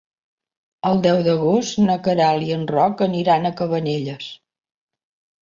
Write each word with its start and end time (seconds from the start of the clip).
El 0.91 1.01
deu 1.03 1.19
d'agost 1.27 1.81
na 1.89 1.97
Queralt 2.07 2.47
i 2.47 2.57
en 2.57 2.65
Roc 2.73 3.05
aniran 3.09 3.47
a 3.47 3.53
Cabanelles. 3.61 4.33